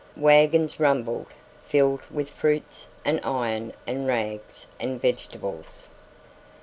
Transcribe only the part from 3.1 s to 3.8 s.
iron